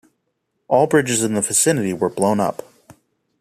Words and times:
All 0.67 0.87
bridges 0.87 1.21
in 1.21 1.35
the 1.35 1.41
vicinity 1.41 1.93
were 1.93 2.09
blown 2.09 2.39
up. 2.39 2.65